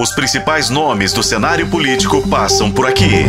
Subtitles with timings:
[0.00, 3.24] Os principais nomes do cenário político passam por aqui.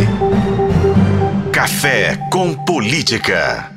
[1.51, 3.71] Café com Política.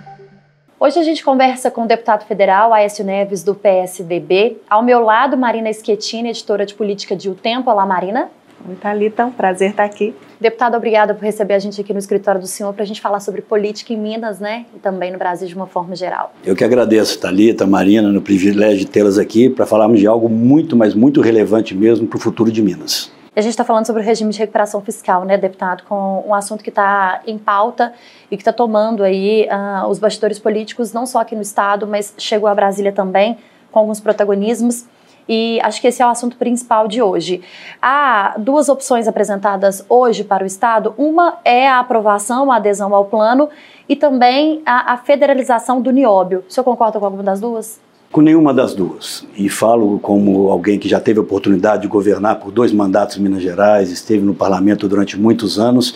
[0.78, 4.58] Hoje a gente conversa com o deputado federal Aécio Neves, do PSDB.
[4.68, 7.70] Ao meu lado, Marina Schettini, editora de política de O Tempo.
[7.70, 8.30] Olá, Marina.
[8.68, 10.14] Oi, Thalita, um prazer estar aqui.
[10.40, 13.18] Deputado, obrigada por receber a gente aqui no escritório do senhor para a gente falar
[13.18, 14.66] sobre política em Minas, né?
[14.74, 16.32] E também no Brasil de uma forma geral.
[16.44, 20.76] Eu que agradeço, Thalita, Marina, no privilégio de tê-las aqui para falarmos de algo muito,
[20.76, 23.10] mas muito relevante mesmo para o futuro de Minas.
[23.34, 26.62] A gente está falando sobre o regime de recuperação fiscal, né, deputado, com um assunto
[26.62, 27.92] que está em pauta
[28.30, 32.14] e que está tomando aí uh, os bastidores políticos, não só aqui no Estado, mas
[32.16, 33.38] chegou a Brasília também,
[33.72, 34.84] com alguns protagonismos
[35.28, 37.40] e acho que esse é o assunto principal de hoje.
[37.80, 43.04] Há duas opções apresentadas hoje para o Estado: uma é a aprovação, a adesão ao
[43.04, 43.48] plano,
[43.88, 46.44] e também a, a federalização do nióbio.
[46.48, 47.80] O senhor concorda com alguma das duas?
[48.10, 49.26] Com nenhuma das duas.
[49.36, 53.20] E falo como alguém que já teve a oportunidade de governar por dois mandatos em
[53.20, 55.94] Minas Gerais, esteve no parlamento durante muitos anos,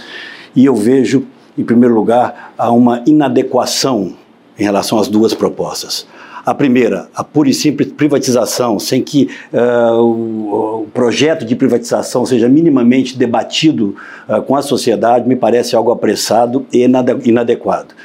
[0.55, 1.27] e eu vejo,
[1.59, 4.15] em primeiro lugar, há uma inadequação
[4.59, 6.07] em relação às duas propostas.
[6.47, 12.25] A primeira, a pura e simples privatização, sem que uh, o, o, projeto de privatização
[12.25, 13.97] seja minimamente debatido
[14.29, 16.87] uh, com a sociedade, me parece algo apressado e
[17.25, 17.97] inadequado.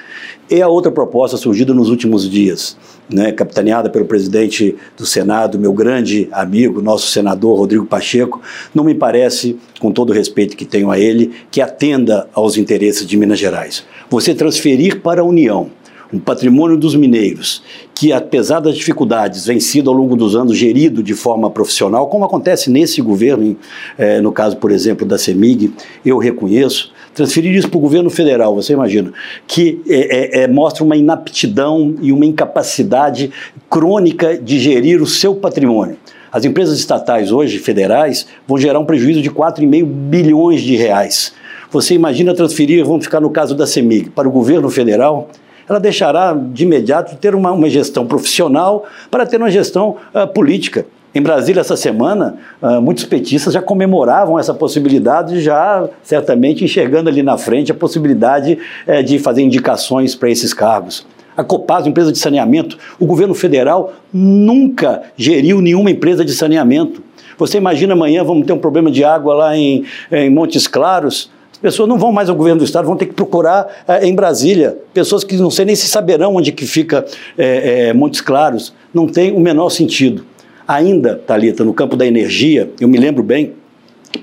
[0.49, 2.75] E a outra proposta surgida nos últimos dias,
[3.07, 8.41] né, capitaneada pelo presidente do Senado, meu grande amigo, nosso senador Rodrigo Pacheco,
[8.73, 13.05] não me parece, com todo o respeito que tenho a ele, que atenda aos interesses
[13.05, 13.85] de Minas Gerais.
[14.09, 15.69] Você transferir para a União
[16.13, 17.63] um patrimônio dos mineiros,
[17.95, 22.25] que apesar das dificuldades vem sido ao longo dos anos gerido de forma profissional, como
[22.25, 23.55] acontece nesse governo,
[23.97, 25.73] é, no caso, por exemplo, da CEMIG,
[26.05, 29.11] eu reconheço, transferir isso para o governo federal, você imagina,
[29.47, 33.31] que é, é, mostra uma inaptidão e uma incapacidade
[33.69, 35.97] crônica de gerir o seu patrimônio.
[36.31, 41.33] As empresas estatais hoje, federais, vão gerar um prejuízo de 4,5 bilhões de reais.
[41.69, 45.29] Você imagina transferir, vamos ficar no caso da CEMIG, para o governo federal,
[45.71, 50.85] ela deixará de imediato ter uma, uma gestão profissional para ter uma gestão uh, política.
[51.15, 57.23] Em Brasília, essa semana, uh, muitos petistas já comemoravam essa possibilidade, já certamente enxergando ali
[57.23, 61.07] na frente a possibilidade uh, de fazer indicações para esses cargos.
[61.35, 67.01] A Copasa, empresa de saneamento, o governo federal nunca geriu nenhuma empresa de saneamento.
[67.37, 71.87] Você imagina amanhã vamos ter um problema de água lá em, em Montes Claros, pessoas
[71.87, 74.77] não vão mais ao governo do estado, vão ter que procurar é, em Brasília.
[74.93, 77.05] Pessoas que não sei nem se saberão onde que fica
[77.37, 78.73] é, é, Montes Claros.
[78.93, 80.25] Não tem o menor sentido.
[80.67, 83.53] Ainda, Talita, no campo da energia, eu me lembro bem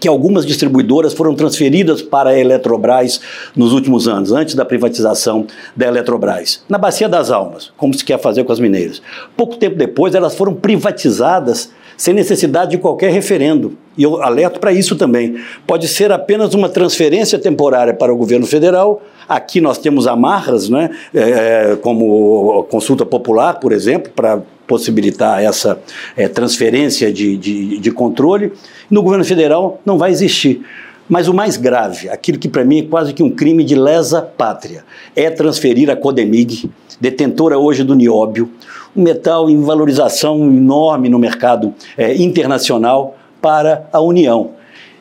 [0.01, 3.21] que algumas distribuidoras foram transferidas para a Eletrobras
[3.57, 8.21] nos últimos anos, antes da privatização da Eletrobras, na Bacia das Almas, como se quer
[8.21, 9.01] fazer com as mineiras.
[9.37, 13.77] Pouco tempo depois, elas foram privatizadas sem necessidade de qualquer referendo.
[13.97, 15.37] E eu alerto para isso também.
[15.67, 19.03] Pode ser apenas uma transferência temporária para o governo federal.
[19.29, 25.81] Aqui nós temos amarras, né, é, como consulta popular, por exemplo, para possibilitar essa
[26.17, 28.53] é, transferência de, de, de controle.
[28.89, 30.65] No governo federal não vai existir.
[31.09, 34.23] Mas o mais grave, aquilo que para mim é quase que um crime de lesa
[34.23, 34.85] pátria,
[35.17, 36.71] é transferir a Codemig,
[37.01, 38.51] detentora hoje do nióbio,
[38.99, 44.51] metal em valorização enorme no mercado é, internacional para a União.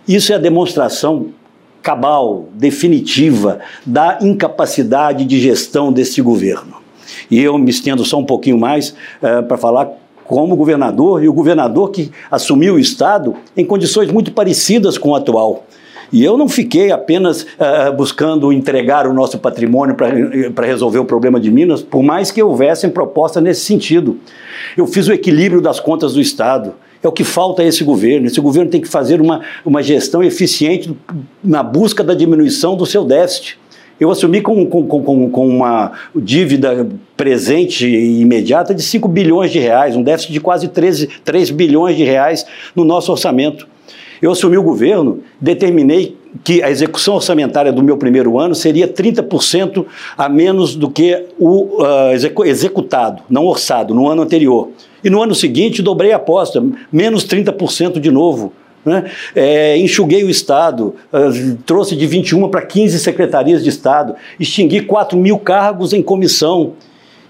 [0.07, 1.27] Isso é a demonstração
[1.81, 6.75] cabal, definitiva, da incapacidade de gestão desse governo.
[7.31, 9.89] E eu me estendo só um pouquinho mais é, para falar
[10.25, 15.15] como governador, e o governador que assumiu o Estado em condições muito parecidas com o
[15.15, 15.65] atual.
[16.11, 21.39] E eu não fiquei apenas uh, buscando entregar o nosso patrimônio para resolver o problema
[21.39, 24.17] de Minas, por mais que houvessem propostas nesse sentido.
[24.75, 26.73] Eu fiz o equilíbrio das contas do Estado.
[27.03, 28.27] É o que falta a esse governo.
[28.27, 30.95] Esse governo tem que fazer uma, uma gestão eficiente
[31.43, 33.59] na busca da diminuição do seu déficit.
[33.99, 39.57] Eu assumi com, com, com, com, uma dívida presente e imediata de 5 bilhões de
[39.57, 42.45] reais, um déficit de quase 13, 3 bilhões de reais
[42.75, 43.67] no nosso orçamento.
[44.21, 49.85] Eu assumi o governo, determinei que a execução orçamentária do meu primeiro ano seria 30%
[50.17, 54.69] a menos do que o uh, executado, não orçado, no ano anterior.
[55.03, 58.53] E no ano seguinte dobrei a aposta, menos 30% de novo.
[58.85, 59.03] Né?
[59.35, 65.17] É, enxuguei o Estado, uh, trouxe de 21 para 15 secretarias de Estado, extingui 4
[65.17, 66.73] mil cargos em comissão.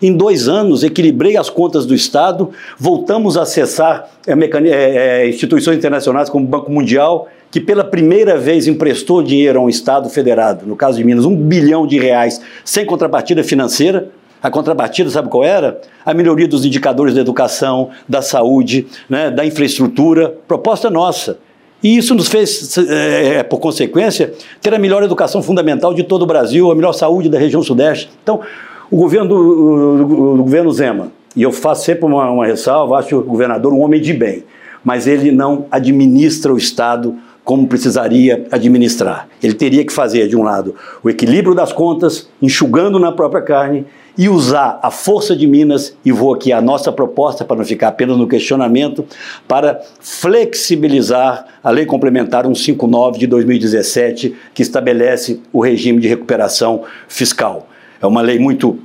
[0.01, 6.29] Em dois anos, equilibrei as contas do Estado, voltamos a acessar é, é, instituições internacionais
[6.29, 10.75] como o Banco Mundial, que pela primeira vez emprestou dinheiro a um Estado federado, no
[10.75, 14.09] caso de Minas, um bilhão de reais, sem contrapartida financeira.
[14.43, 15.81] A contrapartida, sabe qual era?
[16.05, 21.39] A melhoria dos indicadores da educação, da saúde, né, da infraestrutura, proposta nossa.
[21.81, 26.25] E isso nos fez, é, por consequência, ter a melhor educação fundamental de todo o
[26.25, 28.09] Brasil, a melhor saúde da região Sudeste.
[28.21, 28.41] Então,
[28.89, 33.23] o governo, do, do governo Zema, e eu faço sempre uma, uma ressalva, acho o
[33.23, 34.43] governador um homem de bem,
[34.83, 39.25] mas ele não administra o Estado como precisaria administrar.
[39.41, 43.85] Ele teria que fazer, de um lado, o equilíbrio das contas, enxugando na própria carne,
[44.17, 47.89] e usar a força de Minas, e vou aqui a nossa proposta para não ficar
[47.89, 49.05] apenas no questionamento,
[49.47, 57.67] para flexibilizar a Lei Complementar 159 de 2017, que estabelece o regime de recuperação fiscal.
[58.01, 58.79] É uma lei muito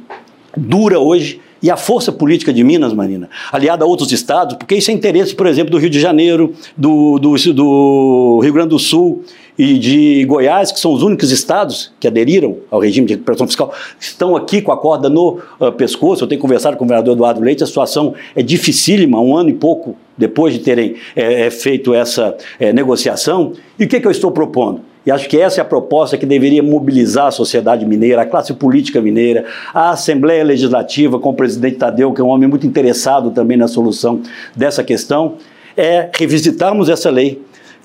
[0.56, 4.90] dura hoje, e a força política de Minas, Marina, aliada a outros estados, porque isso
[4.90, 9.22] é interesse, por exemplo, do Rio de Janeiro, do, do, do Rio Grande do Sul
[9.58, 13.72] e de Goiás, que são os únicos estados que aderiram ao regime de recuperação fiscal,
[14.00, 16.24] estão aqui com a corda no uh, pescoço.
[16.24, 19.54] Eu tenho conversado com o governador Eduardo Leite, a situação é dificílima, um ano e
[19.54, 23.52] pouco depois de terem é, feito essa é, negociação.
[23.78, 24.80] E o que, que eu estou propondo?
[25.04, 28.54] E acho que essa é a proposta que deveria mobilizar a sociedade mineira, a classe
[28.54, 29.44] política mineira,
[29.74, 33.66] a Assembleia Legislativa, com o presidente Tadeu, que é um homem muito interessado também na
[33.66, 34.20] solução
[34.54, 35.34] dessa questão,
[35.76, 37.42] é revisitarmos essa lei,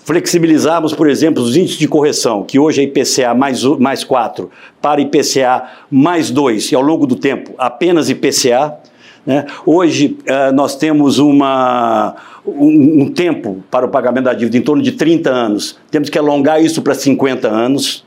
[0.07, 4.49] flexibilizarmos, por exemplo, os índices de correção, que hoje é IPCA mais, mais 4
[4.81, 8.73] para IPCA mais 2, e ao longo do tempo apenas IPCA.
[9.25, 9.45] Né?
[9.65, 12.15] Hoje uh, nós temos uma
[12.45, 16.17] um, um tempo para o pagamento da dívida em torno de 30 anos, temos que
[16.17, 18.05] alongar isso para 50 anos.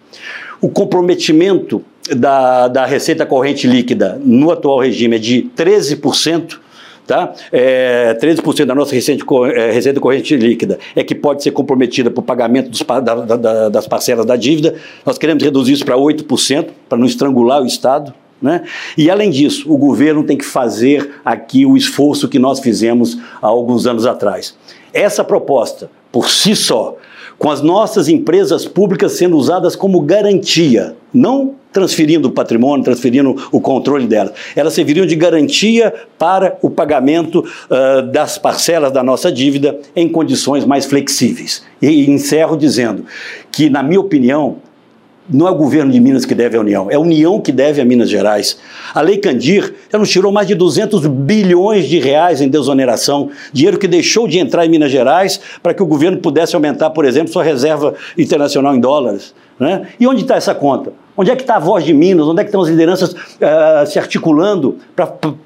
[0.58, 1.84] O comprometimento
[2.16, 6.58] da, da receita corrente líquida no atual regime é de 13%.
[7.10, 7.34] Tá?
[7.50, 12.20] É, 13% da nossa receita, é, receita corrente líquida é que pode ser comprometida para
[12.20, 14.76] o pagamento dos, da, da, das parcelas da dívida.
[15.04, 18.14] Nós queremos reduzir isso para 8%, para não estrangular o Estado.
[18.40, 18.62] Né?
[18.96, 23.48] E além disso, o governo tem que fazer aqui o esforço que nós fizemos há
[23.48, 24.56] alguns anos atrás.
[24.94, 26.96] Essa proposta, por si só,
[27.40, 33.58] com as nossas empresas públicas sendo usadas como garantia, não transferindo o patrimônio, transferindo o
[33.62, 39.78] controle delas, elas serviriam de garantia para o pagamento uh, das parcelas da nossa dívida
[39.96, 41.64] em condições mais flexíveis.
[41.80, 43.06] E encerro dizendo
[43.50, 44.58] que, na minha opinião,
[45.30, 47.80] não é o governo de Minas que deve à União, é a União que deve
[47.80, 48.58] a Minas Gerais.
[48.94, 53.78] A Lei Candir já nos tirou mais de 200 bilhões de reais em desoneração, dinheiro
[53.78, 57.32] que deixou de entrar em Minas Gerais para que o governo pudesse aumentar, por exemplo,
[57.32, 59.34] sua reserva internacional em dólares.
[59.58, 59.88] Né?
[60.00, 60.92] E onde está essa conta?
[61.20, 62.26] Onde é que está a voz de Minas?
[62.26, 64.78] Onde é que estão as lideranças uh, se articulando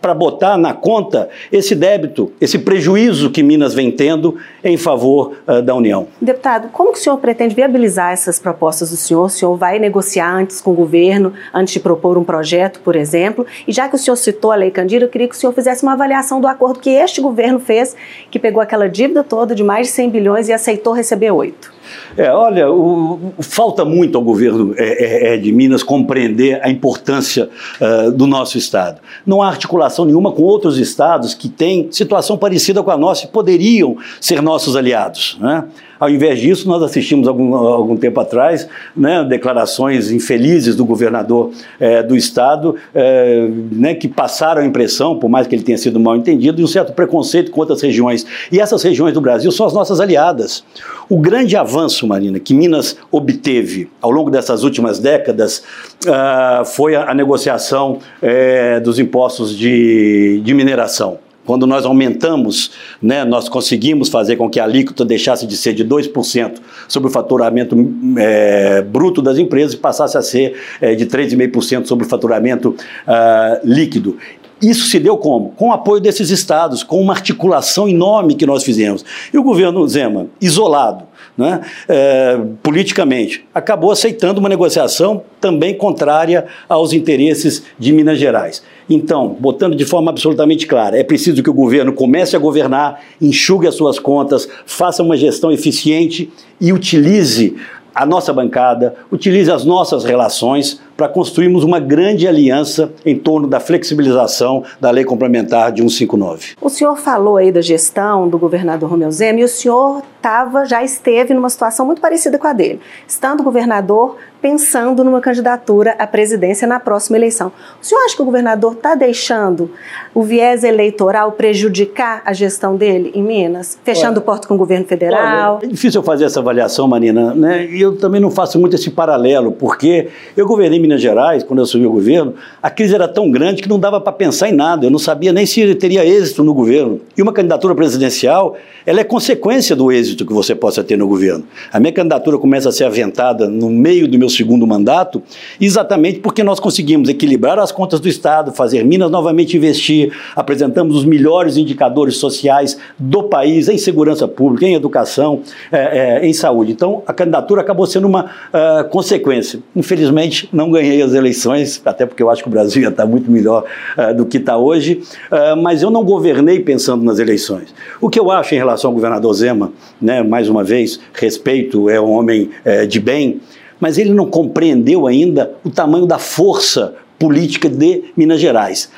[0.00, 5.60] para botar na conta esse débito, esse prejuízo que Minas vem tendo em favor uh,
[5.60, 6.06] da União?
[6.20, 9.24] Deputado, como que o senhor pretende viabilizar essas propostas do senhor?
[9.24, 13.44] O senhor vai negociar antes com o governo, antes de propor um projeto, por exemplo?
[13.66, 15.82] E já que o senhor citou a Lei Candira, eu queria que o senhor fizesse
[15.82, 17.96] uma avaliação do acordo que este governo fez,
[18.30, 21.73] que pegou aquela dívida toda de mais de 100 bilhões e aceitou receber oito.
[22.16, 27.48] É, olha, o, falta muito ao governo é, é, é de Minas compreender a importância
[27.80, 29.00] uh, do nosso Estado.
[29.26, 33.28] Não há articulação nenhuma com outros estados que têm situação parecida com a nossa e
[33.28, 35.36] poderiam ser nossos aliados.
[35.40, 35.64] Né?
[36.04, 42.02] Ao invés disso, nós assistimos algum, algum tempo atrás né, declarações infelizes do governador é,
[42.02, 46.14] do estado, é, né, que passaram a impressão, por mais que ele tenha sido mal
[46.14, 48.26] entendido, de um certo preconceito com outras regiões.
[48.52, 50.62] E essas regiões do Brasil são as nossas aliadas.
[51.08, 55.62] O grande avanço, Marina, que Minas obteve ao longo dessas últimas décadas
[56.04, 61.23] uh, foi a, a negociação é, dos impostos de, de mineração.
[61.46, 62.70] Quando nós aumentamos,
[63.02, 66.54] né, nós conseguimos fazer com que a alíquota deixasse de ser de 2%
[66.88, 67.76] sobre o faturamento
[68.18, 73.60] é, bruto das empresas e passasse a ser é, de 3,5% sobre o faturamento uh,
[73.62, 74.16] líquido.
[74.62, 75.50] Isso se deu como?
[75.50, 79.04] Com o apoio desses estados, com uma articulação enorme que nós fizemos.
[79.32, 81.04] E o governo Zema, isolado,
[81.36, 88.62] né, é, politicamente, acabou aceitando uma negociação também contrária aos interesses de Minas Gerais.
[88.88, 93.66] Então, botando de forma absolutamente clara, é preciso que o governo comece a governar, enxugue
[93.66, 97.56] as suas contas, faça uma gestão eficiente e utilize
[97.94, 103.60] a nossa bancada, utilize as nossas relações para construirmos uma grande aliança em torno da
[103.60, 106.54] flexibilização da lei complementar de 159.
[106.60, 110.82] O senhor falou aí da gestão do governador Romeu Zema e o senhor tava, já
[110.82, 112.80] esteve numa situação muito parecida com a dele.
[113.06, 117.50] Estando governador, pensando numa candidatura à presidência na próxima eleição.
[117.80, 119.70] O senhor acha que o governador está deixando
[120.14, 124.84] o viés eleitoral prejudicar a gestão dele em Minas, fechando olha, porta com o governo
[124.86, 125.56] federal?
[125.56, 127.66] Olha, é difícil eu fazer essa avaliação, Marina, né?
[127.66, 131.64] E eu também não faço muito esse paralelo, porque eu governei Minas Gerais, quando eu
[131.64, 134.84] assumi o governo, a crise era tão grande que não dava para pensar em nada.
[134.84, 137.00] Eu não sabia nem se teria êxito no governo.
[137.16, 141.44] E uma candidatura presidencial, ela é consequência do êxito que você possa ter no governo.
[141.72, 145.22] A minha candidatura começa a ser aventada no meio do meu segundo mandato,
[145.58, 151.04] exatamente porque nós conseguimos equilibrar as contas do Estado, fazer Minas novamente investir, apresentamos os
[151.04, 155.40] melhores indicadores sociais do país em segurança pública, em educação,
[155.72, 156.72] é, é, em saúde.
[156.72, 159.60] Então, a candidatura acabou sendo uma uh, consequência.
[159.74, 163.30] Infelizmente, não ganhei as eleições, até porque eu acho que o Brasil ia estar muito
[163.30, 163.64] melhor
[163.96, 167.74] uh, do que está hoje, uh, mas eu não governei pensando nas eleições.
[168.00, 172.00] O que eu acho em relação ao governador Zema, né, mais uma vez, respeito, é
[172.00, 173.40] um homem uh, de bem,
[173.80, 178.90] mas ele não compreendeu ainda o tamanho da força política de Minas Gerais.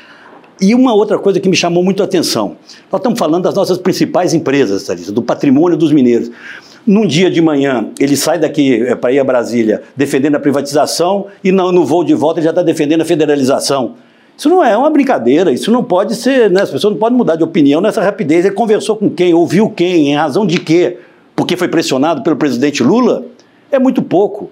[0.59, 2.57] E uma outra coisa que me chamou muito a atenção:
[2.91, 6.31] nós estamos falando das nossas principais empresas, Thalissa, do patrimônio dos mineiros.
[6.87, 11.25] Num dia de manhã, ele sai daqui é, para ir a Brasília defendendo a privatização
[11.43, 13.95] e no, no voo de volta ele já está defendendo a federalização.
[14.37, 16.61] Isso não é uma brincadeira, isso não pode ser, né?
[16.61, 18.45] as pessoas não podem mudar de opinião nessa rapidez.
[18.45, 20.97] Ele conversou com quem, ouviu quem, em razão de quê?
[21.35, 23.25] Porque foi pressionado pelo presidente Lula?
[23.69, 24.49] É muito pouco.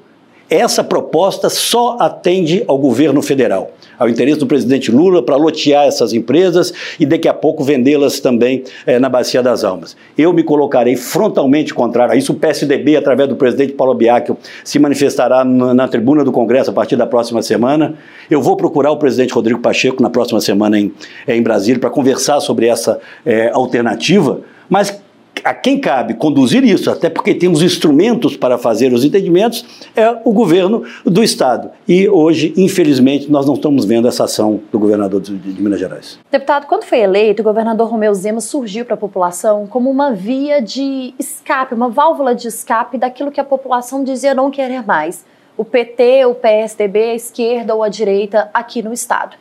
[0.49, 6.13] Essa proposta só atende ao governo federal, ao interesse do presidente Lula para lotear essas
[6.13, 9.97] empresas e daqui a pouco vendê-las também é, na Bacia das Almas.
[10.15, 12.31] Eu me colocarei frontalmente contrário a isso.
[12.31, 16.73] O PSDB, através do presidente Paulo Biacchio, se manifestará na, na tribuna do Congresso a
[16.73, 17.95] partir da próxima semana.
[18.29, 20.93] Eu vou procurar o presidente Rodrigo Pacheco na próxima semana em,
[21.27, 25.03] em Brasília para conversar sobre essa é, alternativa, mas
[25.45, 29.63] a quem cabe conduzir isso, até porque temos instrumentos para fazer os entendimentos,
[29.95, 31.69] é o governo do Estado.
[31.87, 36.17] E hoje, infelizmente, nós não estamos vendo essa ação do governador de, de Minas Gerais.
[36.31, 40.59] Deputado, quando foi eleito, o governador Romeu Zema surgiu para a população como uma via
[40.59, 45.23] de escape, uma válvula de escape daquilo que a população dizia não querer mais.
[45.55, 49.35] O PT, o PSDB, a esquerda ou a direita aqui no Estado.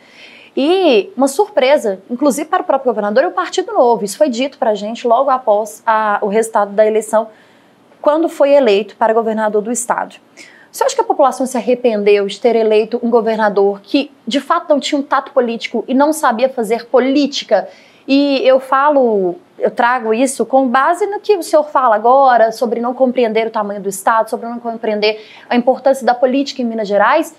[0.57, 4.05] E uma surpresa, inclusive para o próprio governador, é o Partido Novo.
[4.05, 7.29] Isso foi dito para a gente logo após a, o resultado da eleição,
[8.01, 10.17] quando foi eleito para governador do estado.
[10.71, 14.69] Você acha que a população se arrependeu de ter eleito um governador que de fato
[14.69, 17.69] não tinha um tato político e não sabia fazer política?
[18.07, 22.81] E eu falo, eu trago isso com base no que o senhor fala agora sobre
[22.81, 26.87] não compreender o tamanho do Estado, sobre não compreender a importância da política em Minas
[26.87, 27.35] Gerais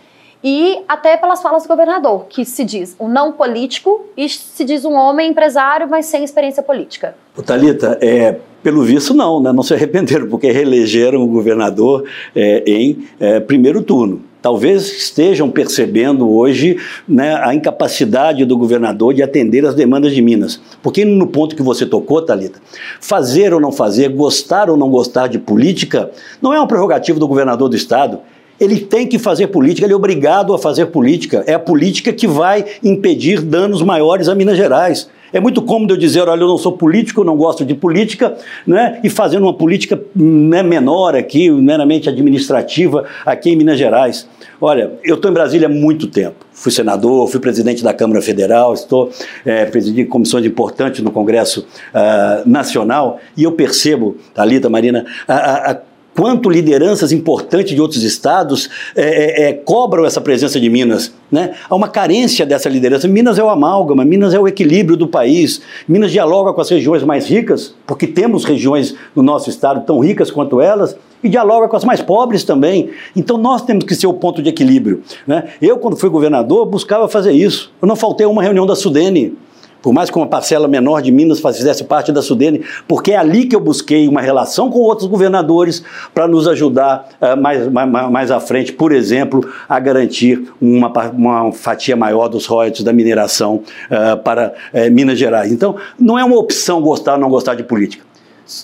[0.45, 4.85] e até pelas falas do governador, que se diz um não político e se diz
[4.85, 7.15] um homem empresário, mas sem experiência política.
[7.35, 9.51] O Thalita, é, pelo visto não, né?
[9.51, 12.03] não se arrependeram, porque reelegeram o governador
[12.35, 14.21] é, em é, primeiro turno.
[14.39, 20.61] Talvez estejam percebendo hoje né, a incapacidade do governador de atender as demandas de Minas.
[20.83, 22.61] Porque no ponto que você tocou, Thalita,
[23.01, 27.27] fazer ou não fazer, gostar ou não gostar de política, não é uma prerrogativa do
[27.27, 28.19] governador do Estado
[28.59, 31.43] ele tem que fazer política, ele é obrigado a fazer política.
[31.45, 35.09] É a política que vai impedir danos maiores a Minas Gerais.
[35.33, 39.01] É muito cômodo eu dizer, olha, eu não sou político, não gosto de política, né,
[39.03, 44.29] e fazendo uma política né, menor aqui, meramente administrativa, aqui em Minas Gerais.
[44.61, 46.45] Olha, eu estou em Brasília há muito tempo.
[46.53, 49.09] Fui senador, fui presidente da Câmara Federal, estou
[49.45, 55.77] é, presidindo comissões importantes no Congresso uh, Nacional, e eu percebo, Thalita, Marina, a, a
[56.15, 61.13] quanto lideranças importantes de outros estados é, é, é, cobram essa presença de Minas.
[61.29, 61.53] Né?
[61.69, 63.07] Há uma carência dessa liderança.
[63.07, 65.61] Minas é o amálgama, Minas é o equilíbrio do país.
[65.87, 70.31] Minas dialoga com as regiões mais ricas, porque temos regiões no nosso estado tão ricas
[70.31, 72.91] quanto elas, e dialoga com as mais pobres também.
[73.15, 75.01] Então nós temos que ser o ponto de equilíbrio.
[75.27, 75.45] Né?
[75.61, 77.73] Eu, quando fui governador, buscava fazer isso.
[77.81, 79.35] Eu não faltei a uma reunião da Sudene
[79.85, 83.45] por mais que uma parcela menor de Minas fizesse parte da Sudene, porque é ali
[83.45, 88.31] que eu busquei uma relação com outros governadores para nos ajudar uh, mais, mais, mais
[88.31, 93.61] à frente, por exemplo, a garantir uma, uma fatia maior dos royalties da mineração
[93.91, 95.51] uh, para uh, Minas Gerais.
[95.51, 98.03] Então, não é uma opção gostar ou não gostar de política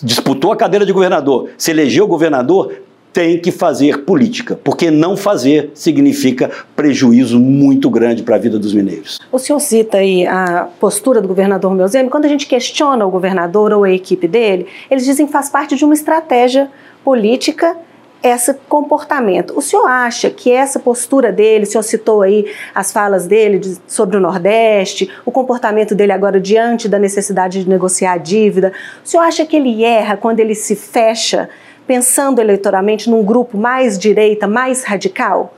[0.00, 2.72] disputou a cadeira de governador, se elegeu governador,
[3.12, 8.72] tem que fazer política, porque não fazer significa prejuízo muito grande para a vida dos
[8.72, 9.20] mineiros.
[9.30, 12.08] O senhor cita aí a postura do governador Meuzemi.
[12.08, 15.76] Quando a gente questiona o governador ou a equipe dele, eles dizem que faz parte
[15.76, 16.70] de uma estratégia
[17.04, 17.76] política
[18.22, 19.52] esse comportamento.
[19.56, 23.78] O senhor acha que essa postura dele, o senhor citou aí as falas dele de,
[23.86, 28.72] sobre o Nordeste, o comportamento dele agora diante da necessidade de negociar a dívida,
[29.04, 31.48] o senhor acha que ele erra quando ele se fecha
[31.86, 35.54] pensando eleitoralmente num grupo mais direita, mais radical?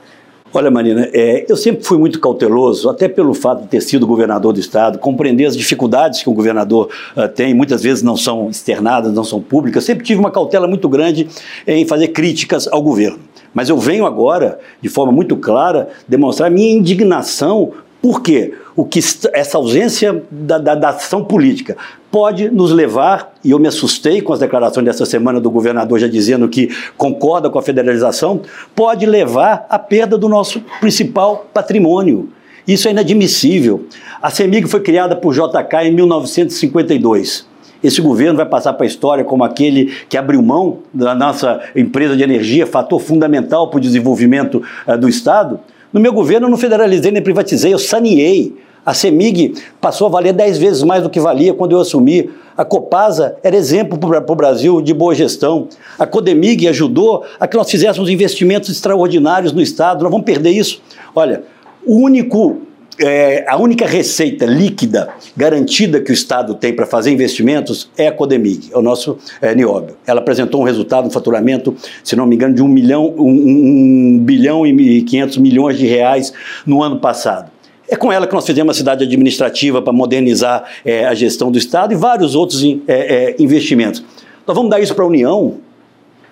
[0.53, 4.53] Olha, Marina, é, eu sempre fui muito cauteloso, até pelo fato de ter sido governador
[4.53, 9.11] do Estado, compreender as dificuldades que o governador uh, tem, muitas vezes não são externadas,
[9.11, 9.83] não são públicas.
[9.83, 11.27] Sempre tive uma cautela muito grande
[11.67, 13.19] em fazer críticas ao governo.
[13.53, 18.53] Mas eu venho agora, de forma muito clara, demonstrar minha indignação por quê?
[18.75, 18.99] O que
[19.33, 21.77] essa ausência da, da, da, ação política
[22.11, 26.07] pode nos levar, e eu me assustei com as declarações dessa semana do governador já
[26.07, 28.41] dizendo que concorda com a federalização,
[28.75, 32.29] pode levar à perda do nosso principal patrimônio.
[32.67, 33.85] Isso é inadmissível.
[34.21, 37.45] A CEMIG foi criada por JK em 1952.
[37.83, 42.17] Esse governo vai passar para a história como aquele que abriu mão da nossa empresa
[42.17, 45.59] de energia, fator fundamental para o desenvolvimento uh, do Estado.
[45.95, 48.53] No meu governo eu não federalizei nem privatizei, eu saneei.
[48.85, 52.29] A CEMIG passou a valer 10 vezes mais do que valia quando eu assumi.
[52.57, 55.69] A Copasa era exemplo para o Brasil de boa gestão.
[55.97, 60.03] A Codemig ajudou a que nós fizéssemos investimentos extraordinários no Estado.
[60.03, 60.81] Nós vamos perder isso.
[61.15, 61.43] Olha,
[61.85, 62.57] o único
[62.99, 68.11] é, a única receita líquida garantida que o Estado tem para fazer investimentos é a
[68.11, 69.97] Codemig, é o nosso é, Nióbio.
[70.07, 74.19] Ela apresentou um resultado, um faturamento, se não me engano, de um, milhão, um, um
[74.19, 76.33] bilhão e 500 milhões de reais
[76.65, 77.51] no ano passado.
[77.87, 81.57] É com ela que nós fizemos a cidade administrativa para modernizar é, a gestão do
[81.57, 84.03] Estado e vários outros é, é, investimentos.
[84.47, 85.55] Nós vamos dar isso para a União,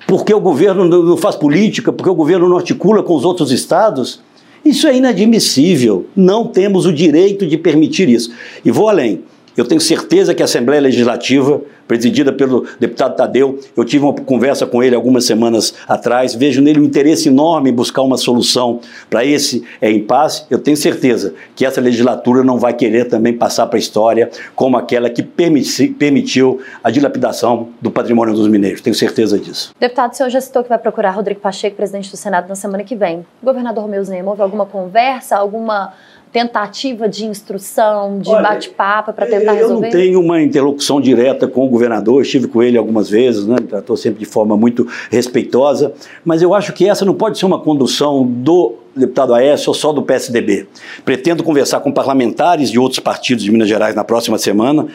[0.07, 4.21] porque o governo não faz política, porque o governo não articula com os outros estados.
[4.65, 6.07] Isso é inadmissível.
[6.15, 8.33] Não temos o direito de permitir isso.
[8.63, 9.23] E vou além.
[9.55, 13.59] Eu tenho certeza que a Assembleia Legislativa presidida pelo deputado Tadeu.
[13.75, 16.33] Eu tive uma conversa com ele algumas semanas atrás.
[16.33, 18.79] Vejo nele um interesse enorme em buscar uma solução
[19.09, 20.45] para esse é, impasse.
[20.49, 24.77] Eu tenho certeza que essa legislatura não vai querer também passar para a história como
[24.77, 28.81] aquela que permiti, permitiu a dilapidação do patrimônio dos mineiros.
[28.81, 29.73] Tenho certeza disso.
[29.79, 32.83] Deputado, o senhor já citou que vai procurar Rodrigo Pacheco, presidente do Senado, na semana
[32.83, 33.25] que vem.
[33.41, 35.93] Governador Romeu Zema, houve alguma conversa, alguma
[36.33, 39.75] tentativa de instrução, de bate-papo para tentar resolver?
[39.75, 43.57] Eu não tenho uma interlocução direta com o governador, estive com ele algumas vezes, né,
[43.69, 45.93] tratou sempre de forma muito respeitosa,
[46.25, 49.93] mas eu acho que essa não pode ser uma condução do deputado Aécio ou só
[49.93, 50.67] do PSDB.
[51.05, 54.87] Pretendo conversar com parlamentares de outros partidos de Minas Gerais na próxima semana,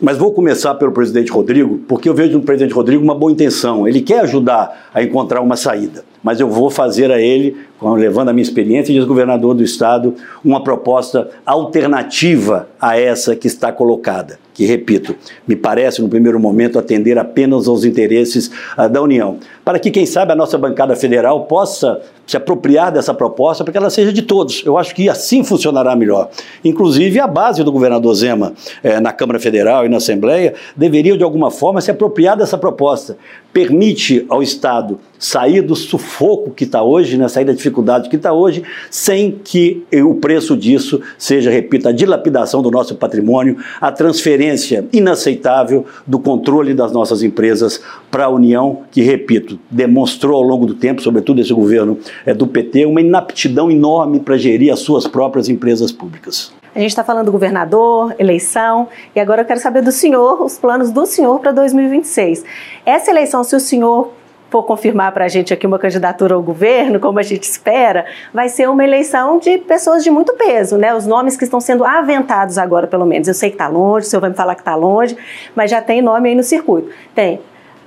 [0.00, 3.88] mas vou começar pelo presidente Rodrigo, porque eu vejo no presidente Rodrigo uma boa intenção.
[3.88, 8.32] Ele quer ajudar a encontrar uma saída, mas eu vou fazer a ele levando a
[8.32, 14.64] minha experiência de governador do estado, uma proposta alternativa a essa que está colocada, que,
[14.64, 15.14] repito,
[15.46, 20.06] me parece, no primeiro momento, atender apenas aos interesses uh, da União, para que, quem
[20.06, 24.22] sabe, a nossa bancada federal possa se apropriar dessa proposta para que ela seja de
[24.22, 24.64] todos.
[24.64, 26.30] Eu acho que assim funcionará melhor.
[26.64, 31.22] Inclusive, a base do governador Zema eh, na Câmara Federal e na Assembleia deveria, de
[31.22, 33.16] alguma forma, se apropriar dessa proposta.
[33.56, 38.30] Permite ao Estado sair do sufoco que está hoje, né, sair da dificuldade que está
[38.30, 44.86] hoje, sem que o preço disso seja, repito, a dilapidação do nosso patrimônio, a transferência
[44.92, 50.74] inaceitável do controle das nossas empresas para a União, que, repito, demonstrou ao longo do
[50.74, 55.48] tempo, sobretudo esse governo é, do PT, uma inaptidão enorme para gerir as suas próprias
[55.48, 56.52] empresas públicas.
[56.76, 60.58] A gente está falando do governador, eleição, e agora eu quero saber do senhor, os
[60.58, 62.44] planos do senhor para 2026.
[62.84, 64.12] Essa eleição, se o senhor
[64.50, 68.50] for confirmar para a gente aqui uma candidatura ao governo, como a gente espera, vai
[68.50, 70.94] ser uma eleição de pessoas de muito peso, né?
[70.94, 73.26] Os nomes que estão sendo aventados agora, pelo menos.
[73.26, 75.16] Eu sei que está longe, o senhor vai me falar que está longe,
[75.54, 76.90] mas já tem nome aí no circuito.
[77.14, 77.40] Tem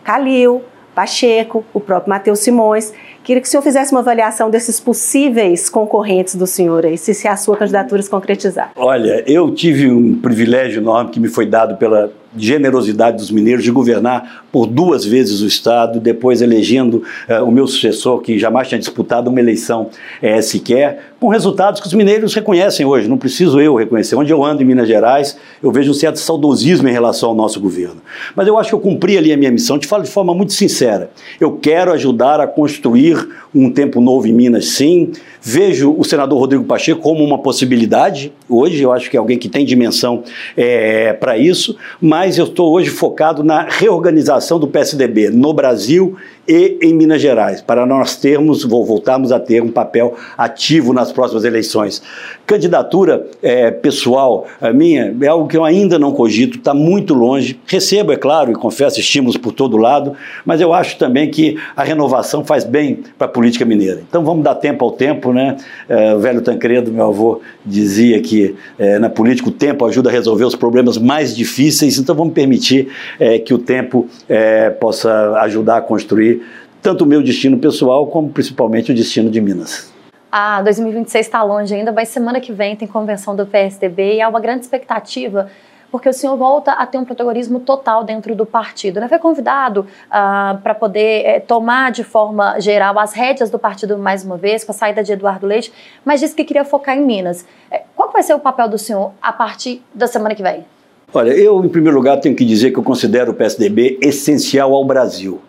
[0.04, 0.64] Calil,
[0.96, 2.92] Pacheco, o próprio Matheus Simões.
[3.30, 7.28] Queria que o senhor fizesse uma avaliação desses possíveis concorrentes do senhor aí, se, se
[7.28, 8.72] a sua candidatura se concretizar.
[8.76, 13.72] Olha, eu tive um privilégio enorme que me foi dado pela generosidade dos mineiros de
[13.72, 18.80] governar por duas vezes o Estado, depois elegendo uh, o meu sucessor, que jamais tinha
[18.80, 19.90] disputado uma eleição
[20.22, 24.16] uh, sequer, com resultados que os mineiros reconhecem hoje, não preciso eu reconhecer.
[24.16, 27.60] Onde eu ando em Minas Gerais, eu vejo um certo saudosismo em relação ao nosso
[27.60, 27.98] governo.
[28.36, 30.54] Mas eu acho que eu cumpri ali a minha missão, te falo de forma muito
[30.54, 31.12] sincera.
[31.40, 35.12] Eu quero ajudar a construir um tempo novo em Minas, sim.
[35.52, 38.32] Vejo o senador Rodrigo Pacheco como uma possibilidade.
[38.48, 40.24] Hoje, eu acho que é alguém que tem dimensão
[40.56, 46.16] é, para isso, mas eu estou hoje focado na reorganização do PSDB no Brasil
[46.50, 51.46] e em Minas Gerais, para nós termos, voltarmos a ter um papel ativo nas próximas
[51.46, 52.02] eleições.
[52.48, 57.60] Candidatura é, pessoal minha é algo que eu ainda não cogito, está muito longe.
[57.68, 61.84] Recebo, é claro, e confesso, estímulos por todo lado, mas eu acho também que a
[61.84, 64.02] renovação faz bem para a política mineira.
[64.10, 65.56] Então vamos dar tempo ao tempo, né?
[65.88, 70.12] É, o velho Tancredo, meu avô, dizia que é, na política o tempo ajuda a
[70.12, 72.88] resolver os problemas mais difíceis, então vamos permitir
[73.20, 76.39] é, que o tempo é, possa ajudar a construir
[76.82, 79.94] tanto o meu destino pessoal como principalmente o destino de Minas.
[80.32, 84.30] Ah, 2026 está longe ainda, mas semana que vem tem convenção do PSDB e há
[84.30, 85.50] uma grande expectativa
[85.92, 89.00] porque o senhor volta a ter um protagonismo total dentro do partido.
[89.00, 89.08] Né?
[89.08, 94.24] Foi convidado uh, para poder eh, tomar de forma geral as rédeas do partido mais
[94.24, 95.72] uma vez, com a saída de Eduardo Leite,
[96.06, 97.46] mas disse que queria focar em Minas.
[97.72, 100.66] Eh, qual vai ser o papel do senhor a partir da semana que vem?
[101.12, 104.86] Olha, eu, em primeiro lugar, tenho que dizer que eu considero o PSDB essencial ao
[104.86, 105.42] Brasil.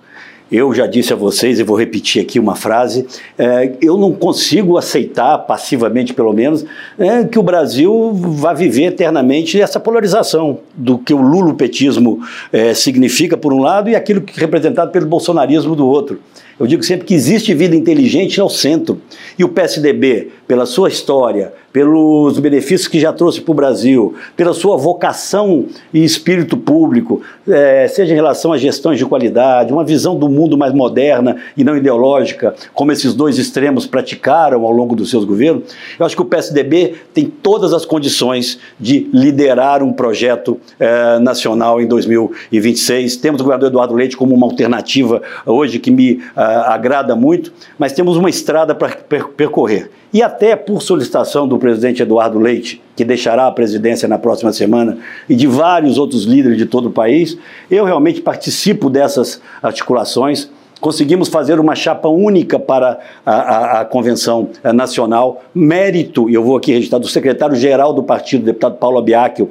[0.51, 3.07] Eu já disse a vocês, e vou repetir aqui uma frase:
[3.39, 6.65] é, eu não consigo aceitar, passivamente pelo menos,
[6.99, 12.19] é, que o Brasil vá viver eternamente essa polarização do que o lulopetismo
[12.53, 16.19] é, significa, por um lado, e aquilo que é representado pelo bolsonarismo do outro.
[16.59, 19.01] Eu digo sempre que existe vida inteligente ao centro.
[19.39, 24.53] E o PSDB, pela sua história, pelos benefícios que já trouxe para o Brasil, pela
[24.53, 30.17] sua vocação e espírito público, é, seja em relação a gestões de qualidade, uma visão
[30.17, 35.11] do mundo mais moderna e não ideológica, como esses dois extremos praticaram ao longo dos
[35.11, 35.65] seus governos,
[35.99, 41.81] eu acho que o PSDB tem todas as condições de liderar um projeto é, nacional
[41.81, 43.17] em 2026.
[43.17, 47.93] Temos o governador Eduardo Leite como uma alternativa hoje que me é, agrada muito, mas
[47.93, 48.97] temos uma estrada para
[49.37, 49.91] percorrer.
[50.13, 54.99] E até por solicitação do presidente Eduardo Leite, que deixará a presidência na próxima semana,
[55.29, 57.39] e de vários outros líderes de todo o país,
[57.71, 60.51] eu realmente participo dessas articulações.
[60.81, 66.43] Conseguimos fazer uma chapa única para a, a, a Convenção eh, Nacional, mérito, e eu
[66.43, 69.51] vou aqui registrar, do secretário-geral do partido, deputado Paulo Abiacchio,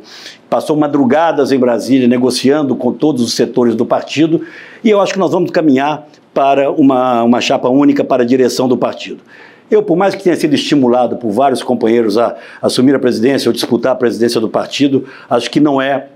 [0.50, 4.42] passou madrugadas em Brasília negociando com todos os setores do partido,
[4.84, 8.68] e eu acho que nós vamos caminhar para uma, uma chapa única para a direção
[8.68, 9.22] do partido.
[9.70, 13.54] Eu, por mais que tenha sido estimulado por vários companheiros a assumir a presidência ou
[13.54, 16.08] disputar a presidência do partido, acho que não é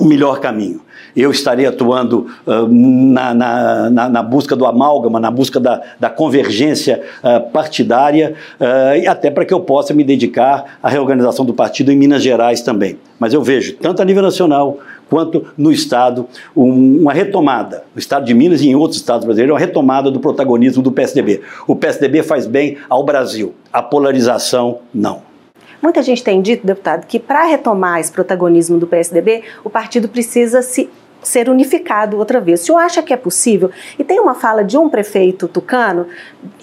[0.00, 0.80] o melhor caminho.
[1.16, 6.08] Eu estarei atuando uh, na, na, na, na, busca do amálgama, na busca da, da
[6.08, 11.52] convergência uh, partidária, uh, e até para que eu possa me dedicar à reorganização do
[11.52, 12.98] partido em Minas Gerais também.
[13.18, 18.24] Mas eu vejo, tanto a nível nacional quanto no Estado, um, uma retomada, no Estado
[18.24, 21.40] de Minas e em outros estados brasileiros, uma retomada do protagonismo do PSDB.
[21.66, 25.22] O PSDB faz bem ao Brasil, a polarização não.
[25.80, 30.60] Muita gente tem dito, deputado, que para retomar esse protagonismo do PSDB, o partido precisa
[30.60, 30.90] se
[31.22, 32.62] ser unificado outra vez.
[32.62, 33.70] O senhor acha que é possível?
[33.98, 36.06] E tem uma fala de um prefeito tucano,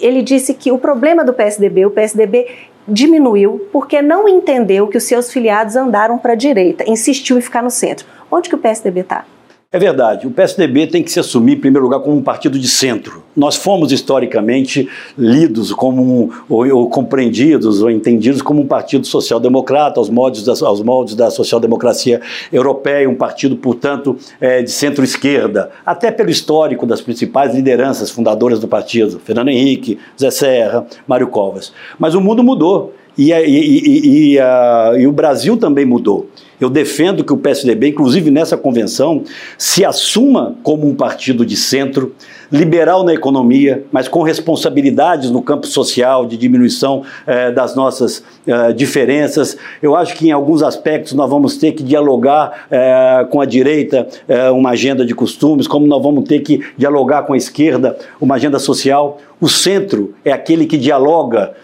[0.00, 2.46] ele disse que o problema do PSDB, o PSDB
[2.86, 7.62] diminuiu porque não entendeu que os seus filiados andaram para a direita, insistiu em ficar
[7.62, 8.06] no centro.
[8.30, 9.24] Onde que o PSDB está?
[9.72, 12.68] É verdade, o PSDB tem que se assumir, em primeiro lugar, como um partido de
[12.68, 13.24] centro.
[13.34, 20.08] Nós fomos historicamente lidos como, ou, ou compreendidos ou entendidos como um partido social-democrata, aos
[20.08, 22.20] moldes, da, aos moldes da social-democracia
[22.52, 28.68] europeia, um partido, portanto, é, de centro-esquerda, até pelo histórico das principais lideranças fundadoras do
[28.68, 31.72] partido, Fernando Henrique, Zé Serra, Mário Covas.
[31.98, 36.28] Mas o mundo mudou e, e, e, a, e o Brasil também mudou.
[36.60, 39.22] Eu defendo que o PSDB, inclusive nessa convenção,
[39.58, 42.14] se assuma como um partido de centro,
[42.50, 48.72] liberal na economia, mas com responsabilidades no campo social, de diminuição eh, das nossas eh,
[48.72, 49.58] diferenças.
[49.82, 54.06] Eu acho que em alguns aspectos nós vamos ter que dialogar eh, com a direita
[54.54, 58.58] uma agenda de costumes, como nós vamos ter que dialogar com a esquerda uma agenda
[58.58, 59.18] social.
[59.40, 61.54] O centro é aquele que dialoga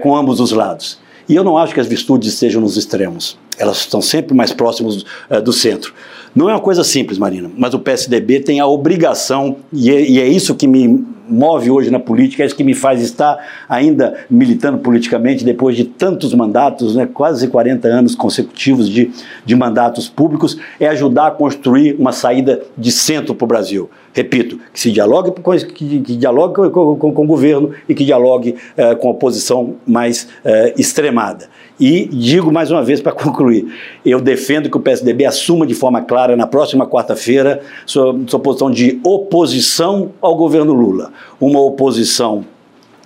[0.00, 0.98] com ambos os lados.
[1.28, 5.04] E eu não acho que as virtudes estejam nos extremos elas estão sempre mais próximas
[5.30, 5.92] uh, do centro.
[6.34, 10.20] Não é uma coisa simples, Marina, mas o PSDB tem a obrigação, e é, e
[10.20, 13.38] é, isso que me move hoje na política, é isso que me faz estar
[13.68, 19.10] ainda militando politicamente depois de tantos mandatos, né, quase 40 anos consecutivos de,
[19.44, 23.88] de mandatos públicos, é ajudar a construir uma saída de centro para o Brasil.
[24.12, 25.32] Repito, que se dialogue,
[25.72, 29.76] que, que dialogue com, com, com, o governo e que dialogue uh, com a oposição
[29.86, 31.48] mais uh, extremada.
[31.80, 33.72] E digo mais uma vez para concluir:
[34.04, 38.70] eu defendo que o PSDB assuma de forma clara na próxima quarta-feira sua, sua posição
[38.70, 41.10] de oposição ao governo Lula.
[41.40, 42.44] Uma oposição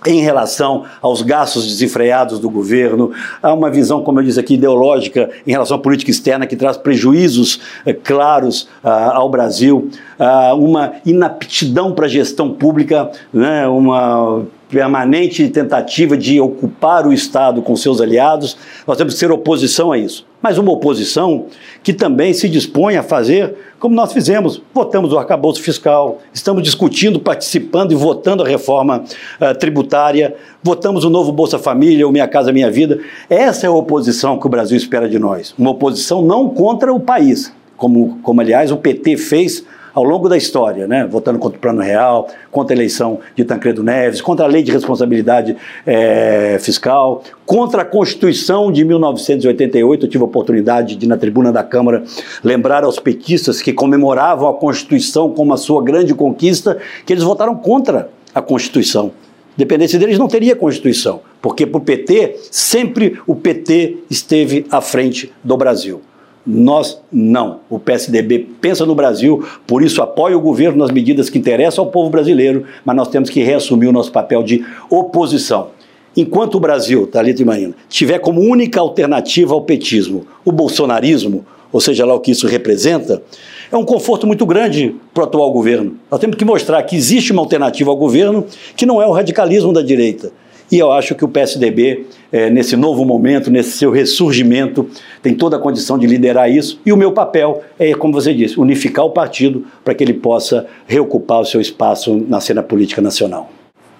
[0.05, 3.11] em relação aos gastos desenfreados do governo,
[3.41, 6.77] há uma visão, como eu disse aqui, ideológica em relação à política externa que traz
[6.77, 14.45] prejuízos eh, claros ah, ao Brasil, ah, uma inaptidão para a gestão pública, né, uma
[14.69, 19.97] permanente tentativa de ocupar o Estado com seus aliados, nós temos que ser oposição a
[19.97, 20.25] isso.
[20.41, 21.47] Mas uma oposição
[21.83, 24.61] que também se dispõe a fazer como nós fizemos.
[24.73, 29.03] Votamos o arcabouço fiscal, estamos discutindo, participando e votando a reforma
[29.39, 32.99] uh, tributária, votamos o novo Bolsa Família, o Minha Casa Minha Vida.
[33.29, 35.53] Essa é a oposição que o Brasil espera de nós.
[35.57, 39.63] Uma oposição não contra o país, como, como aliás o PT fez
[39.95, 41.07] ao longo da história, né?
[41.09, 44.69] votando contra o Plano Real, contra a eleição de Tancredo Neves, contra a lei de
[44.69, 45.55] responsabilidade
[45.87, 50.05] é, fiscal, contra a Constituição de 1988.
[50.05, 52.03] Eu tive a oportunidade de, na tribuna da Câmara,
[52.43, 57.55] lembrar aos petistas que comemoravam a Constituição como a sua grande conquista, que eles votaram
[57.55, 59.13] contra a Constituição.
[59.55, 65.31] Dependência deles não teria Constituição, porque para o PT, sempre o PT esteve à frente
[65.41, 66.01] do Brasil.
[66.45, 67.61] Nós não.
[67.69, 71.91] O PSDB pensa no Brasil, por isso apoia o governo nas medidas que interessam ao
[71.91, 75.69] povo brasileiro, mas nós temos que reassumir o nosso papel de oposição.
[76.15, 81.81] Enquanto o Brasil, Thalita e Marina, tiver como única alternativa ao petismo o bolsonarismo, ou
[81.81, 83.21] seja lá o que isso representa,
[83.69, 85.97] é um conforto muito grande para o atual governo.
[86.09, 88.45] Nós temos que mostrar que existe uma alternativa ao governo
[88.77, 90.31] que não é o radicalismo da direita.
[90.71, 94.89] E eu acho que o PSDB, é, nesse novo momento, nesse seu ressurgimento,
[95.21, 96.79] tem toda a condição de liderar isso.
[96.85, 100.65] E o meu papel é, como você disse, unificar o partido para que ele possa
[100.87, 103.49] reocupar o seu espaço na cena política nacional.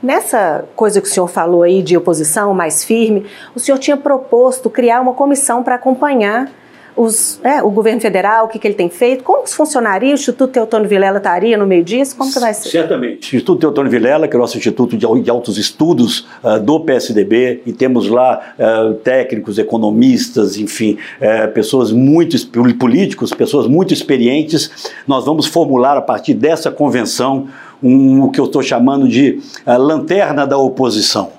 [0.01, 3.25] Nessa coisa que o senhor falou aí de oposição mais firme,
[3.55, 6.51] o senhor tinha proposto criar uma comissão para acompanhar
[6.95, 10.11] os, é, o governo federal, o que, que ele tem feito, como que funcionaria?
[10.11, 12.15] O Instituto Teotônio Vilela estaria no meio disso?
[12.15, 12.69] Como que vai ser?
[12.69, 13.33] Certamente.
[13.33, 16.79] O Instituto Teotônio Vilela, que é o nosso Instituto de, de Altos Estudos uh, do
[16.79, 22.37] PSDB, e temos lá uh, técnicos, economistas, enfim, uh, pessoas muito,
[22.77, 24.91] políticos, pessoas muito experientes.
[25.05, 27.47] Nós vamos formular a partir dessa convenção
[27.83, 31.31] um, o que eu estou chamando de lanterna da oposição.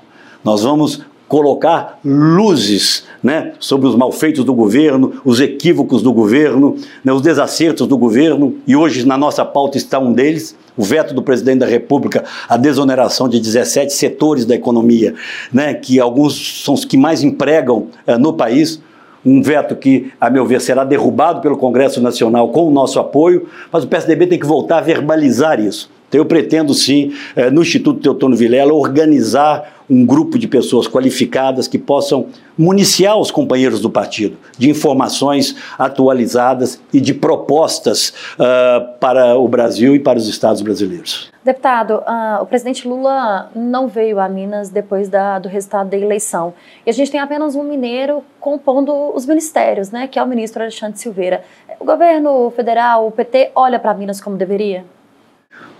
[0.45, 7.13] Nós vamos colocar luzes né, sobre os malfeitos do governo, os equívocos do governo, né,
[7.13, 11.23] os desacertos do governo, e hoje na nossa pauta está um deles, o veto do
[11.23, 15.15] presidente da República à desoneração de 17 setores da economia,
[15.53, 18.81] né, que alguns são os que mais empregam eh, no país.
[19.25, 23.49] Um veto que, a meu ver, será derrubado pelo Congresso Nacional com o nosso apoio,
[23.73, 25.91] mas o PSDB tem que voltar a verbalizar isso.
[26.09, 31.69] Então, eu pretendo sim, eh, no Instituto Teotônio Vilela, organizar um grupo de pessoas qualificadas
[31.69, 32.27] que possam
[32.59, 39.95] municiar os companheiros do partido de informações atualizadas e de propostas uh, para o Brasil
[39.95, 41.31] e para os estados brasileiros.
[41.45, 46.55] Deputado, uh, o presidente Lula não veio a Minas depois da, do resultado da eleição.
[46.85, 50.63] E a gente tem apenas um mineiro compondo os ministérios, né, que é o ministro
[50.63, 51.43] Alexandre Silveira.
[51.79, 54.85] O governo federal, o PT, olha para Minas como deveria?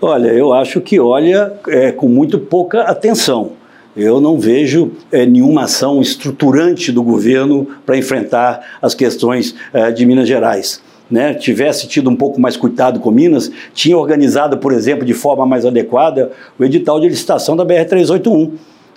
[0.01, 3.56] Olha, eu acho que olha é, com muito pouca atenção.
[3.97, 10.05] Eu não vejo é, nenhuma ação estruturante do governo para enfrentar as questões é, de
[10.05, 10.85] Minas Gerais.
[11.09, 15.45] Né, tivesse tido um pouco mais cuidado com Minas, tinha organizado, por exemplo, de forma
[15.45, 18.51] mais adequada o edital de licitação da BR-381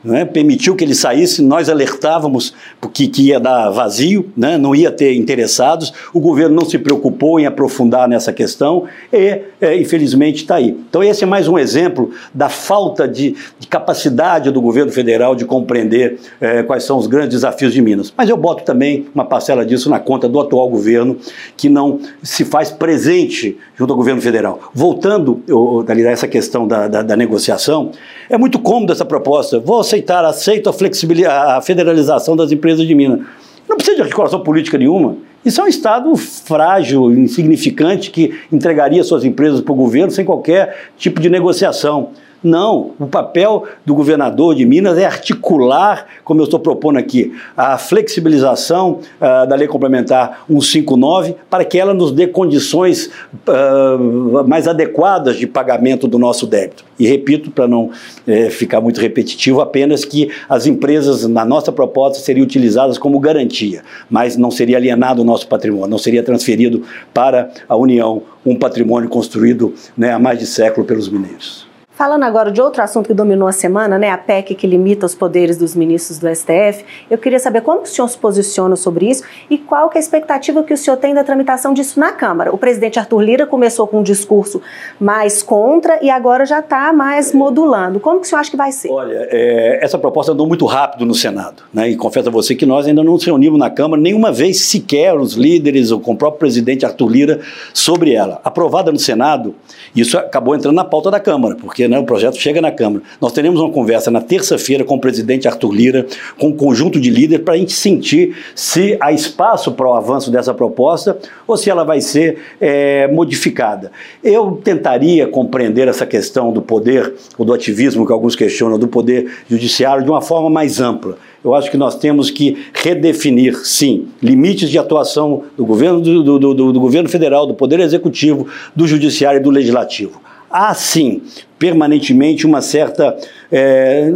[0.05, 2.55] né, permitiu que ele saísse, nós alertávamos
[2.93, 7.39] que, que ia dar vazio, né, não ia ter interessados, o governo não se preocupou
[7.39, 10.77] em aprofundar nessa questão e, é, infelizmente, está aí.
[10.89, 15.45] Então, esse é mais um exemplo da falta de, de capacidade do governo federal de
[15.45, 18.13] compreender é, quais são os grandes desafios de Minas.
[18.17, 21.17] Mas eu boto também uma parcela disso na conta do atual governo,
[21.57, 24.71] que não se faz presente junto ao governo federal.
[24.75, 25.43] Voltando
[25.87, 27.93] a essa questão da, da, da negociação,
[28.29, 29.59] é muito cômodo essa proposta.
[29.90, 33.20] Aceitar, aceito a, a federalização das empresas de Minas.
[33.68, 35.16] Não precisa de articulação política nenhuma.
[35.44, 40.90] Isso é um Estado frágil, insignificante, que entregaria suas empresas para o governo sem qualquer
[40.96, 42.11] tipo de negociação.
[42.42, 47.76] Não, o papel do governador de Minas é articular, como eu estou propondo aqui, a
[47.76, 53.11] flexibilização uh, da lei complementar 159 para que ela nos dê condições
[53.46, 56.85] uh, mais adequadas de pagamento do nosso débito.
[56.98, 57.90] E repito, para não
[58.26, 63.83] eh, ficar muito repetitivo, apenas que as empresas, na nossa proposta, seriam utilizadas como garantia,
[64.11, 66.83] mas não seria alienado o nosso patrimônio, não seria transferido
[67.14, 71.70] para a União um patrimônio construído né, há mais de século pelos mineiros.
[72.01, 75.15] Falando agora de outro assunto que dominou a semana, né, a PEC que limita os
[75.15, 79.23] poderes dos ministros do STF, eu queria saber como o senhor se posiciona sobre isso
[79.51, 82.55] e qual que é a expectativa que o senhor tem da tramitação disso na Câmara.
[82.55, 84.63] O presidente Arthur Lira começou com um discurso
[84.99, 88.01] mais contra e agora já está mais modulando.
[88.01, 88.91] Como que o senhor acha que vai ser?
[88.91, 92.65] Olha, é, essa proposta andou muito rápido no Senado, né, e confesso a você que
[92.65, 96.17] nós ainda não nos reunimos na Câmara nenhuma vez sequer os líderes ou com o
[96.17, 97.41] próprio presidente Arthur Lira
[97.75, 98.41] sobre ela.
[98.43, 99.55] Aprovada no Senado,
[99.95, 101.98] isso acabou entrando na pauta da Câmara, porque né?
[101.98, 103.03] O projeto chega na Câmara.
[103.20, 106.07] Nós teremos uma conversa na terça-feira com o presidente Arthur Lira,
[106.38, 110.31] com um conjunto de líderes, para a gente sentir se há espaço para o avanço
[110.31, 113.90] dessa proposta ou se ela vai ser é, modificada.
[114.22, 119.29] Eu tentaria compreender essa questão do poder, ou do ativismo que alguns questionam, do poder
[119.50, 121.18] judiciário de uma forma mais ampla.
[121.42, 126.55] Eu acho que nós temos que redefinir, sim, limites de atuação do governo, do, do,
[126.55, 130.20] do, do governo federal, do Poder Executivo, do Judiciário e do Legislativo
[130.51, 131.23] há sim
[131.59, 133.17] permanentemente uma certa
[133.53, 134.09] é,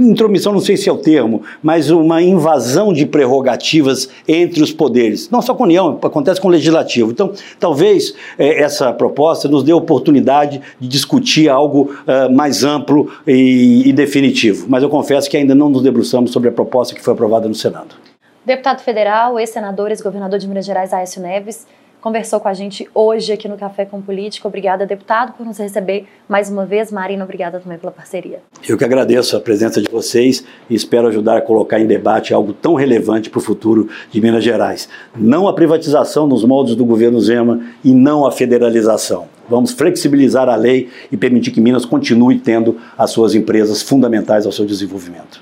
[0.00, 5.28] intromissão, não sei se é o termo, mas uma invasão de prerrogativas entre os poderes.
[5.28, 7.10] Não só com a União, acontece com o Legislativo.
[7.10, 13.10] Então, talvez é, essa proposta nos dê a oportunidade de discutir algo é, mais amplo
[13.26, 14.66] e, e definitivo.
[14.68, 17.54] Mas eu confesso que ainda não nos debruçamos sobre a proposta que foi aprovada no
[17.54, 17.96] Senado.
[18.44, 21.66] Deputado federal, ex-senador, ex-governador de Minas Gerais, Aécio Neves,
[22.02, 24.48] conversou com a gente hoje aqui no Café com Política.
[24.48, 26.90] Obrigada, deputado, por nos receber mais uma vez.
[26.90, 28.40] Marina, obrigada também pela parceria.
[28.68, 32.52] Eu que agradeço a presença de vocês e espero ajudar a colocar em debate algo
[32.52, 34.88] tão relevante para o futuro de Minas Gerais.
[35.16, 39.28] Não a privatização nos moldes do governo Zema e não a federalização.
[39.48, 44.50] Vamos flexibilizar a lei e permitir que Minas continue tendo as suas empresas fundamentais ao
[44.50, 45.40] seu desenvolvimento.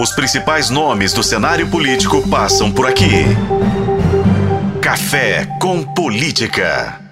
[0.00, 3.24] Os principais nomes do cenário político passam por aqui.
[4.90, 7.09] Café com Política.